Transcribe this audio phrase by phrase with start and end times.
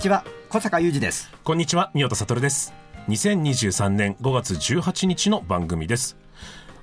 [0.00, 2.72] にちは小坂雄二ですこんにちは、宮田悟です。
[3.08, 6.16] 2023年5月18日の番組です。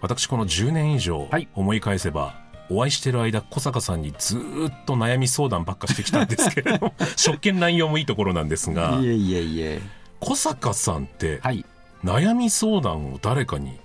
[0.02, 2.36] 私、この10年以上はい思い返せば、
[2.70, 9.82] お会いしてる間、小坂さんにずーっと悩み相談ばっかしてきたんですけれども、 職権内容もいいところなんですが、いえいえいえ
[10.20, 11.66] 小坂さんって、はい
[12.04, 13.80] 悩み相談を誰かに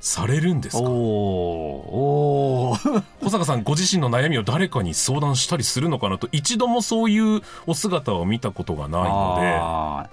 [0.00, 0.82] されるんですか？
[0.82, 10.08] おー 小坂さんご自身の悩みを誰かに相談したりするのかなと、一度もそういうお姿を見たことがないの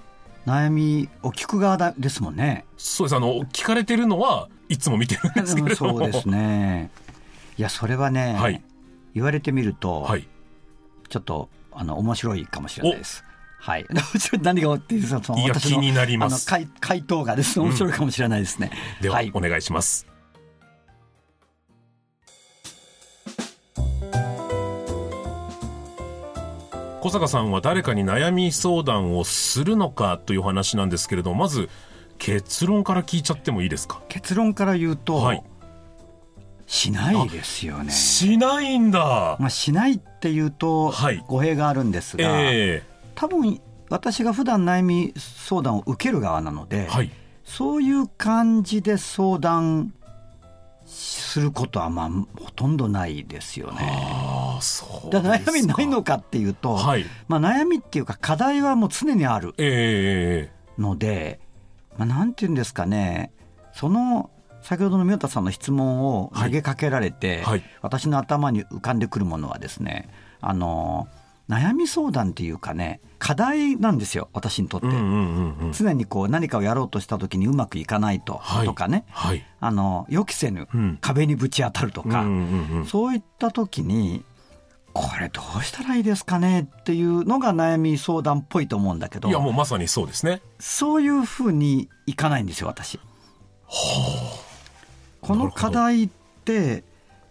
[0.46, 2.64] で、悩みを聞く側だですもんね。
[2.76, 3.16] そうです。
[3.16, 5.98] あの、聞かれてるのはいつも見てるんですけれども。
[5.98, 6.90] そうですね。
[7.58, 8.62] いやそれはね、はい。
[9.14, 10.26] 言われてみると、はい。
[11.08, 13.24] ちょっとあの面白いかもしれないです
[13.58, 13.86] はい。
[14.42, 16.46] 何がっていうそのいや気になります。
[16.46, 19.30] 回回答がですね面白いかもしれないですね、では、はい。
[19.34, 20.06] お願いします。
[27.00, 31.68] 小坂さんは誰かに悩み相談をするのかというお話なんですけれどもまず
[32.18, 34.00] 結論から聞いちゃってもいいですか？
[34.08, 35.42] 結論から言うと、はい。
[36.66, 37.92] しないですよね。
[37.92, 39.36] しないんだ。
[39.38, 41.22] まあ、しないっていうとはい。
[41.28, 42.82] 語弊があるんですが、え
[43.16, 47.10] 多分私が普段悩み相談を受ける側なので、えはい。
[47.44, 49.94] そういう感じで相談
[50.84, 53.78] することはまあほとんどないですよね。
[53.80, 57.06] ああそうだ悩みないのかっていうと、はい。
[57.28, 61.40] まあ、悩みっていうか課題はもう常にあるええので、
[61.96, 63.32] まあ、なんていうんですかね。
[63.72, 64.30] その
[64.62, 67.62] 先ほどの宮田さんの質問を投げかけられて、はい。
[67.82, 70.08] 私の頭に浮かんでくるものはですね
[70.40, 71.08] あの
[71.48, 74.86] 悩み相談っていうかね課題なんですよ私にとって。
[74.86, 75.72] うんうんうんうん。
[75.72, 78.66] 常にこう何かをやろうとした時にうまくいかないと,、はい。
[78.66, 79.04] とかね。
[79.10, 79.44] はい。
[79.60, 80.98] あの予期せぬうん。
[81.00, 84.24] 壁にぶち当たるとか、うんうんうんそういった時に
[84.92, 89.28] これどうしたらいいですかねっていうのが悩み相談っぽいと思うんだけど。
[89.28, 90.42] いやもうまさにそうですね。
[90.58, 93.00] そういうふうにいかないんですよ私。
[95.20, 96.08] この課題っ
[96.44, 96.84] て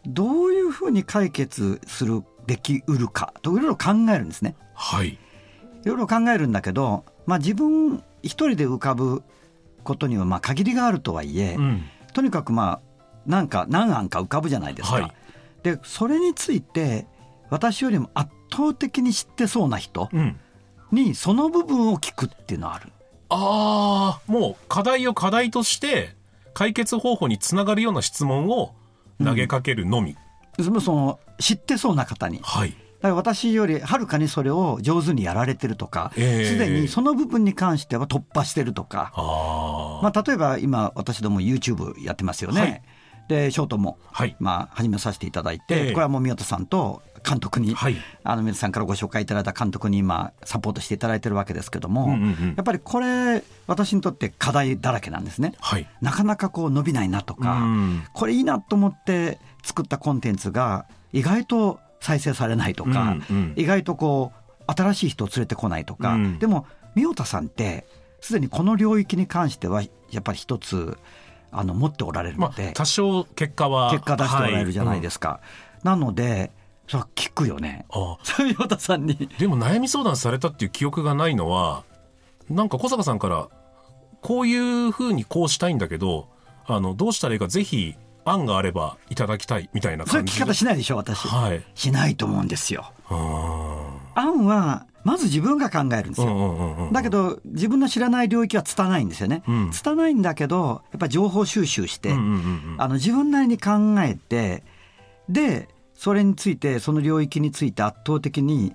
[0.06, 4.56] どういうふうに解決するできうるかといろいろ考えるんですね。
[4.74, 9.24] はいいろいろ考えるんだけど、まあ、自分一人で浮かぶ
[9.84, 11.84] ことにはまあ限りがあるとはいえ、うん
[12.14, 12.82] とにかくまあ
[13.26, 14.96] なんか何案か浮かぶじゃないですか。
[14.96, 15.14] はい
[15.64, 17.08] でそれについて
[17.50, 20.40] 私よりも圧倒的に知ってそうな人うん
[20.92, 22.92] にその部分を聞くっていうのはある。
[23.30, 26.16] ああ、もう課題を課題として
[26.54, 28.76] 解決方法につながるような質問を
[29.24, 30.14] 投げかけるのみ。
[30.14, 30.25] その
[30.64, 32.40] その知ってそうな方に。
[32.44, 32.70] はい。
[32.70, 40.04] だから私よりはるかにそれを上手にやられてるとか、ええすでにその部分に関しては突破してるとか、ああ。
[40.04, 42.62] まあ、例えば今私ども YouTube やってますよね。
[42.62, 42.82] はい
[43.28, 44.36] でショートも、はい。
[44.40, 47.96] まあ、始めさせていただいて、ええこれはもう宮田さんと監督に、はい。
[48.24, 55.54] あの宮田さんからご紹介いただいた監督に今サポートしていただいてるわけですけども、うんうんうんやっぱりこれ私にとって課題だらけなんですね。
[55.60, 55.88] はい。
[56.02, 64.32] なかなかこう伸びないなとか、うんこれいいなと思って作ったコンテンツが意外と再生されないとか、うんうん意外とこ
[64.68, 67.86] う新しい人を連れてこないとか、うんでも宮田さんって
[68.22, 70.98] すでにこの領域に関してはやっぱり一つ
[71.52, 73.92] あの持っておられるまあので、、多少結果は。
[73.92, 75.40] 結果出しておられるじゃないですすか。
[75.84, 76.52] なので
[76.88, 77.86] そ聞くよね。
[77.90, 81.84] あ宮田さんにでも悩み相談されたっていう記憶がないのは、
[82.50, 83.48] なんか小坂さんから、
[84.22, 86.28] こういうふうにこうしたいんだけど、
[86.68, 90.32] あの、どうしたらいいかぜひ案があればいただきたいみたいな感じで。
[90.32, 91.64] そういう聞き方しないでしょ私、はい。
[91.74, 92.92] しないと思うんですよ。
[93.10, 96.90] あ案はまず自分が考えるんですよ。
[96.92, 99.44] だけど自分の知らない領域は拙ないんですよね。
[99.48, 104.64] うん拙ないんだけどやっぱり情報収集して、あの自分なりに考えて
[105.30, 108.74] でそれについてその領域について圧倒的に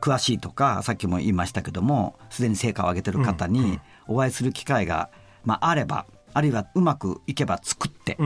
[0.00, 5.10] 詳しいとかさっきも言いましたけどもすでに成果を上げてる方にお会いする機会が、
[5.44, 8.16] まあ、あればあるいはうまくいけば作って。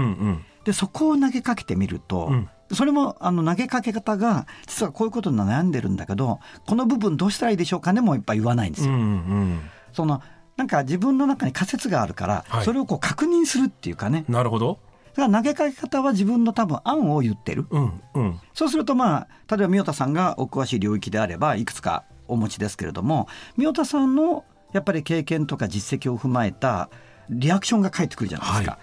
[0.64, 8.92] でそこを投げかけてみると、うんそれもあの投げかけ方が実はこういうことに悩んでるんだけどこの部分どうしたらいいでしょうかねもやっぱ言わないんですよ。
[8.94, 9.60] うんうん
[9.92, 10.22] その
[10.56, 14.78] なんか自分の中に仮説があるから、はいそれをこう確認するっていうかねなるほど。
[15.14, 18.40] だから投げかけ方は自分の多分案を言ってるうんうん。
[18.52, 26.88] そうするとまあ例えば宮田さんがお詳しい領域であればいくつかお持ちですけれども宮田さんのやっぱり経験とか実績を踏まえた
[27.30, 28.70] リアクションが返ってくるじゃないですか。
[28.72, 28.78] は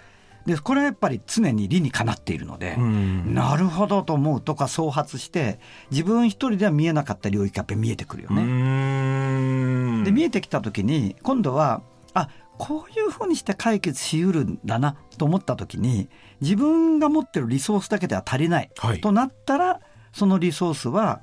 [0.46, 3.34] でこれはやっぱり常に理にかなっているので、うん。
[3.34, 5.60] なるほどと思うとか創発して
[5.90, 10.04] 自分一人では見えなかった領域がやっぱり見えてくるようね。
[10.04, 11.82] で見えてきた時に今度は
[12.14, 12.28] あ
[12.58, 16.08] こういうふうにして解決しうるんだなと思った時に
[16.40, 19.00] 自分が持ってるリソースだけでは足りない、はい。
[19.00, 19.80] となったら
[20.12, 21.22] そのリソースは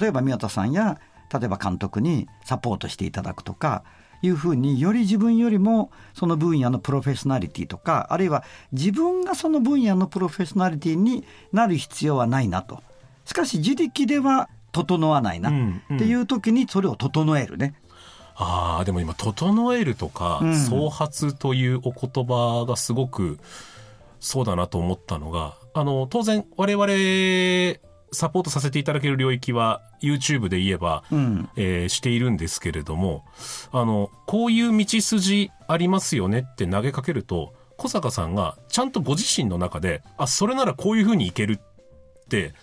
[0.00, 0.98] 例えば宮田さんや
[1.32, 3.84] 例えば監督にサポートしていただくとか
[4.22, 12.82] いうふうにより自分よりもその分野のプロフェッショナリティとかあるいは自分がその分野のプロフェッショナリティになる必要はないなと。
[13.24, 17.74] しかし自力では整わないなっていう時にそれを整えるね。
[18.40, 20.56] ああ、でも今、整えるとか、うん。
[20.56, 23.38] 創発というお言葉がすごく、
[24.20, 26.86] そうだなと思ったのが、あの、当然、我々、
[28.12, 31.48] サポートさせていただける領域は、YouTube で言えば、うん。
[31.56, 33.24] えーしているんですけれども、
[33.72, 42.54] あの、こういう道筋ありますよねって投げかけると、小坂さんがちゃんとご自身の中で、あ、それならこういうふうにいけるって、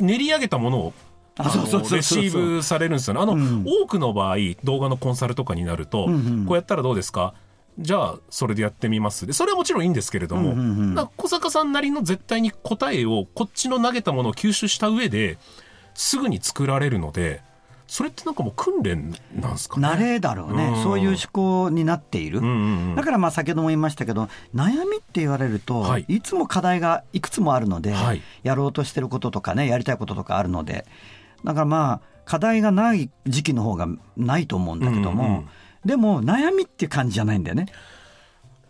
[0.00, 0.92] 練り上げたものを、
[1.38, 3.20] あそうそうそうそうレシーブされるんですよね。
[3.20, 3.64] あの、うん。
[3.66, 6.46] 多くの場合、動画のコンサルとかになると、うんうん。
[6.46, 7.34] こうやったらどうですか？
[7.78, 9.26] じゃあ、それでやってみます。
[9.26, 11.08] で、それはもちろんいいんですけれども、うんうんうん。
[11.16, 15.38] 小坂さんなりの絶対に答えを、こっちの投げたものを吸収した上で、
[15.94, 17.42] すぐに作られるので、
[17.86, 19.86] それってなんかもう訓練なんですかね？
[19.86, 20.82] 慣れだろうね、うん。
[20.82, 22.94] そういう思考になっている、うんうんうん。
[22.96, 26.04] だからまあ先ほども言いましたけど悩みって言われると、はい。
[26.08, 28.22] い、つも課題がいくつもあるので、はい。
[28.42, 30.84] やろうとしてることとかねやりたいこととかあるので。
[31.44, 33.86] だからまあ課題がない時期の方が
[34.16, 35.48] ないと思うんだけども、うんうん
[35.86, 37.66] でも悩みっていう感じじゃないんだよね。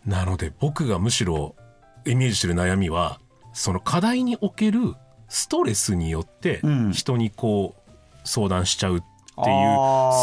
[0.04, 1.56] なので僕がむしろ
[2.04, 3.18] イメージしてる悩みは
[3.52, 4.94] その課題における
[5.28, 7.90] ストレスによってうん人にこう
[8.24, 9.06] 相談しちゃうっていう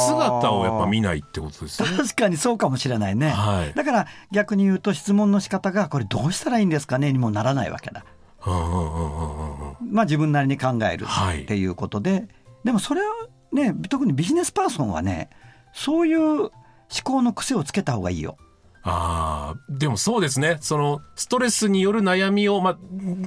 [0.07, 1.97] 姿をやっぱ見ないってことですよね。
[1.97, 8.05] 確かにそうかもしれないね、はいだから逆に言うと質問の仕方がこれどうしたらいいんですかねにもならないわけだ。
[8.45, 12.27] まあ、自分なりに考えるはいっていうことで、
[12.63, 13.07] でもそれは
[13.51, 15.29] ね特にビジネスパーソンはね
[15.73, 16.49] そういう
[16.93, 18.37] 思考の癖をつけた方がいいよ。
[18.85, 20.57] ああ、でもそうですね。
[20.59, 22.77] その、ストレスによる悩みを、まあ、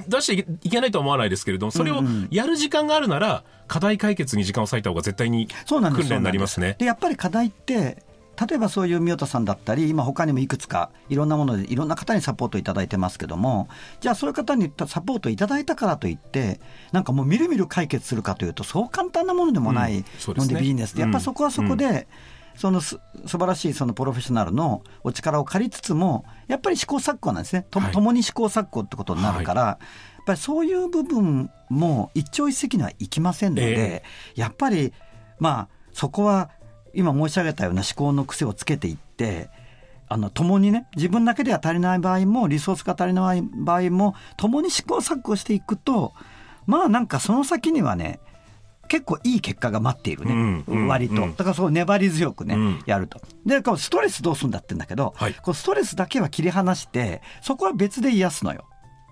[0.07, 6.75] 出していけないとは思わないですけれども、それをやる時間があるなら、課題解決に時間を割いた方が絶対に訓練になりますね。
[6.79, 8.03] でやっぱり課題って
[8.47, 13.67] 例えばそういう宮田さんだったり今他にもいくつかいろんなものでいろんな方にサポートいただいてますけども
[13.99, 16.59] じゃあそういう方にサポートいただいたからといって
[16.91, 22.07] なんかもうみるみる解決するかというとそう簡単なものでもないうんそうですねのでビジネスでやっぱそこはそこで、
[22.57, 27.65] そのす素晴らしいそのプロフェッショナルのお力を借りつつもやっぱり試行錯誤なんですね。
[27.69, 27.91] とはい。
[27.91, 29.77] 共に試行錯誤ってことになるから、や
[30.21, 34.03] っぱりそういう部分も一朝一夕にはいきませんので、
[34.35, 34.91] やっぱり
[35.39, 36.49] まあそこは
[36.93, 39.49] 今申し上げたような思考の癖をつけていって
[40.09, 46.13] あの共にね自分だけでは足りない場合もリソースが足りない場合も共に試行錯誤していくと
[46.65, 48.19] まあなんかその先にはね
[48.87, 51.35] 結構いい結果が待っているね、うんうん割と、うん。
[51.35, 52.83] だからそう粘り強くね、うん。
[52.85, 53.21] やると。
[53.45, 55.33] でこうストレスどうするんだってんだけど、はい。
[55.33, 58.65] こうストレスだけは切り離してそこは別で癒すのよ。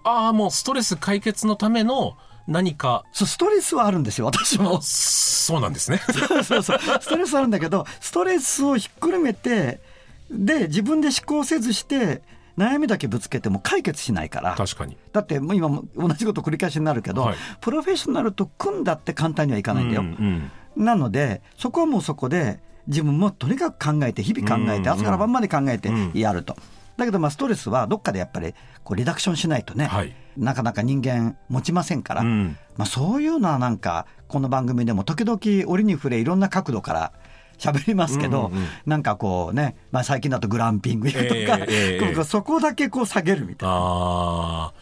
[0.04, 2.16] ああ、もうストレス解決のための
[2.48, 4.80] 何か、そうストレスはあるんですよ私も。
[4.82, 6.00] そうなんですね。
[6.44, 9.82] そうそうストレスあるんだけどストレスをひっくるめて
[10.30, 12.22] で自分で思考せずして
[12.58, 14.56] 悩みだけぶつけても解決しないから。
[14.56, 14.98] 確かに。
[15.12, 17.36] だってもう今も同じこと繰り返しになるけど、はい。
[17.62, 26.12] プロフェッショナルと組んだって簡単にはいかないんだよ、うんなのでそこはもうそこで自分もとにかく考えて日々考えうんて朝から晩まで考えてうん。
[26.14, 26.58] やると。
[26.98, 30.14] だけどまあストレスはどっかでやっぱりこうリダクションしないとね、はい。
[30.38, 32.58] なかなか人間持ちませんから、うん。
[32.78, 35.40] まあ、そういうのはなんかこの番組でも時々
[35.72, 37.12] 折に触れいろんな角度から
[37.58, 38.68] 喋りますけど、うんうんうん。
[38.86, 44.74] なんかこうね、まあ、最近だとグランピングやとか、ええええこうそこだけこう下げるみたいな。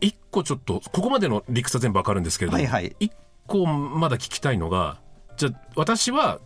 [0.00, 2.94] 一個ちょっと、ここまでの理屈は全部わかるんですけれども、はいはい。
[3.00, 3.12] 一
[3.46, 4.98] 個まだ聞きたいのが、
[5.36, 6.40] じゃあ私は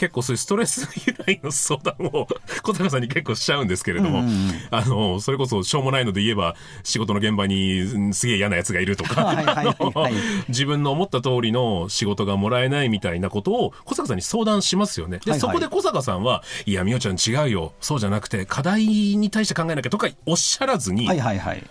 [0.00, 2.26] 結構そういうストレス由来の相談を
[2.62, 9.36] 小坂さんに結構しちゃうんですけれども、うんうんうんあの、それこそしょうもないので言えば仕事の現場にうんすげえ嫌な奴がいるとか、
[10.48, 15.18] 自分の思った通りの仕事がもらえないみたいなことを小坂さんに相談しますよね。
[15.18, 17.72] で、はいはいそこで小坂さんは、いや、みおちゃん違うよ。
[17.80, 21.08] そうじゃなくて、課題に対して考えなきゃとかおっしゃらずに。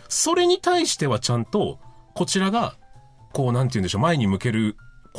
[0.08, 1.80] それに対してはちゃんと、
[2.14, 2.76] こちらが、
[3.32, 4.76] こう、なんて言うんでしょう、前に向ける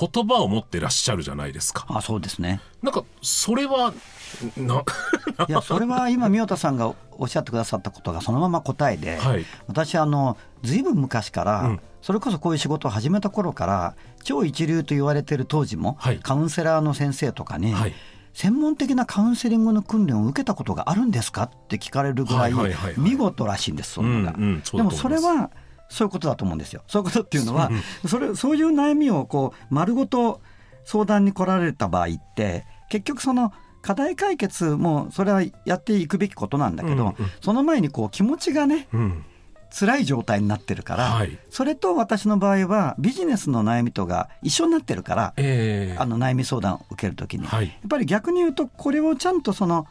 [0.08, 1.84] 言葉を持ってらっしゃるじゃないですか。
[1.88, 2.60] あそうですね。
[2.82, 3.92] なんか、それは、
[5.48, 17.94] いやそれは今宮田さんがおっしゃってくださったことがそのまま答えで、はい、私あのずいぶん昔から、うん、それこそこういう仕事を始めた頃から超一流と言われている当時も、はい、カウンセラーの先生とかに、はい、
[18.32, 22.52] 専門的なカウンセリングの訓練を受けたことがあるんですかって聞かれるぐらい
[22.96, 24.38] 見事らしいんです、そんなが。
[24.38, 25.50] でもそれは
[25.90, 26.82] そういうことだと思うんですよ。
[26.86, 27.70] そういうことっていうのは、
[28.06, 30.40] それそういう悩みをこう丸ごと
[30.84, 39.24] 相談に来られた場合って結局その課題解決もそれはやっていくべきことなんだけど、うんうん、その前にこう気持ちがね、うん、
[39.70, 49.86] 辛い状態になってるから、はい、それと私の場合はビジネスの悩みとが一緒になってるから、えー、あの悩み相談を受けるときに、はい、やっぱり逆に言うとこれをちゃんとその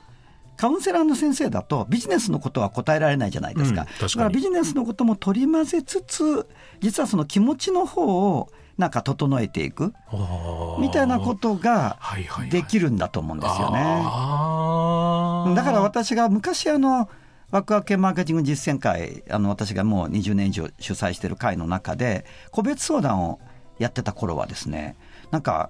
[0.60, 3.84] カウンセラーの先生だとビジネスのことは答えられないじゃないですか。
[3.84, 6.46] うん、かだからビジネスのことも取り混ぜつつ
[6.82, 9.94] 実はその気持ちの方をなんか整えていく
[10.82, 11.98] みたいなことが
[12.51, 13.80] できるんだと思うんですよね。
[15.56, 17.10] だから私が昔あの
[17.51, 23.39] ワクワク系マーケティング実践会あの私がもう20年以上主催している会の中で個別相談を
[23.78, 24.98] やってた頃はですね
[25.32, 25.70] なんか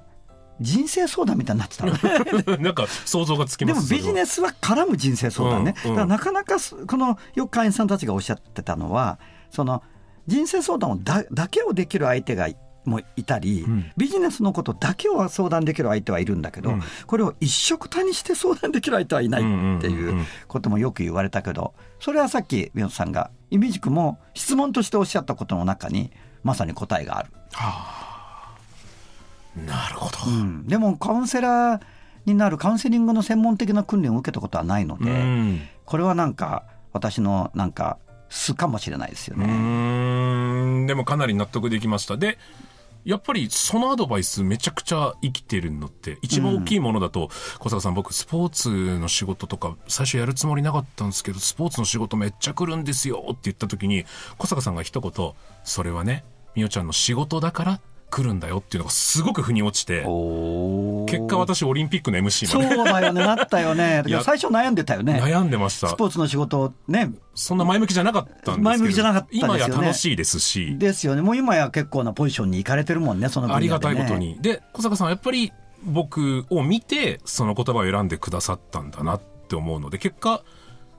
[0.62, 1.94] 人生相談みたいになってたの。
[2.60, 3.88] なんか想像がつきます。
[3.90, 9.84] でもビジネスは絡む人生相談ね、うんうん、だからなかなかこのよく会員さんたちがおっしゃってたのはその
[10.28, 12.50] 人生相談をだだけをできる相手が
[12.86, 26.12] もいたり、うん、ビジネスのことだけを相談できる相手はいるんだけど、うん、これを一緒たにして相談できる相手はいないっていうこともよく言われたけどそれはさっき宮本さんがイミジクも質問としておっしゃったことの中に
[26.44, 27.32] まさに答えがある。
[27.52, 28.09] はあ、
[29.56, 31.82] なるほど、うん、でもカウンセラー
[32.26, 35.12] になるカウンセリングの専門的な訓練を受けたことはないので、
[35.86, 36.64] これはなんか
[36.94, 37.98] 私のなんか
[38.30, 40.86] 素かもしれないですよね。
[40.86, 42.18] でもかなり納得できました。
[42.18, 42.38] で
[43.06, 47.28] やっぱりそのアドバイスめちゃくちゃ生きてるのって一番大きいものだと、うん、
[47.60, 54.06] 小坂さん僕スポーツの仕事とか最初やるつもりなかったんですけどスポーツの仕事めっちゃ来るんですよって言った時に
[54.38, 56.26] 小坂さんが一言それはね
[56.56, 62.76] みおちゃんの仕事だから来るんだよっていうのがすごく腑に落ちて結果私オリンピックの MC まで。
[62.76, 64.04] そうだよねなったよね。
[64.24, 65.20] 最初悩んでたよね。
[65.22, 65.90] 悩んでました。
[65.90, 67.12] スポーツの仕事ね。
[67.36, 70.78] そんな前向きじゃなかったんです前向きじゃなかった今や楽しいですし。
[70.78, 71.22] ですよね。
[71.22, 74.38] もう今や結構なポジションに行かれてるもんねその、ね、ありがたいことに。
[74.42, 75.52] で小坂さんはやっぱり
[75.84, 80.42] 僕を見てその言葉を選んでくださったんだなって思うので結果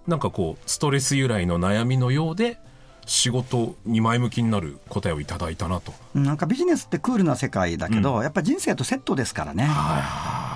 [0.06, 2.58] なんかこうストレス由来の悩みのようで
[3.10, 5.92] 仕事に前向きになる答えをいただいたなと。
[6.14, 9.68] なんかビジネスってクールな世界だけど、うん、やっぱり人生とセットですからね、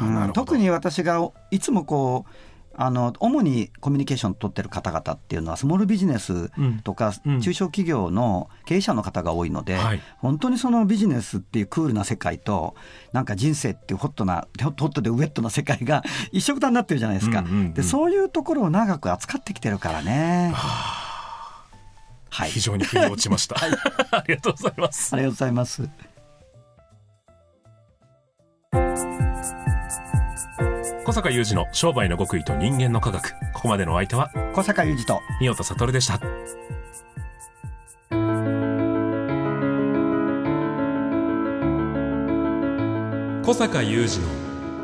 [0.02, 2.30] うん、特に私がいつもこう
[2.76, 6.50] あの主にコミュニケーション取ってる方々っていうのはスモールビジネス
[6.84, 12.75] とか中小企業の経営者の方が多いので、うん本当にそのビジネスっていうクールな世界と
[13.12, 17.44] なんか人生っていうホットなホットでウェットな世界が 一緒くたになってるじゃないですか、
[17.75, 20.52] でそういうところを長く扱ってきてるからね。
[20.54, 21.03] はあ
[22.35, 23.71] はい、非常に腑に落ちました、はい、
[24.11, 25.14] ありがとうございます。
[25.14, 25.88] ありがとうございます。
[31.05, 33.31] 小坂雄二の商売の極意と人間の科学。
[33.53, 35.21] ここまでのお相手は小坂雄二と。
[35.38, 36.19] 三代悟でした。
[43.45, 44.23] 小坂雄二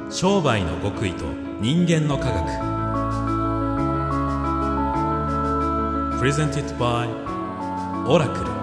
[0.05, 1.25] の商売の極意と
[1.61, 2.71] 人間の科学。
[6.21, 7.30] Presented by
[8.13, 8.60] オラクル。